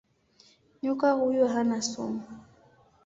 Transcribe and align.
Nyoka 0.83 1.11
huyu 1.11 1.47
hana 1.47 1.81
sumu. 1.81 2.21